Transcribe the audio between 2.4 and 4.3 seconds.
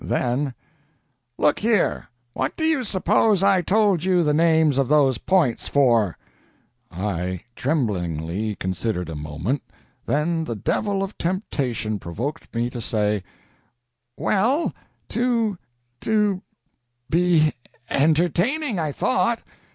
do you suppose I told you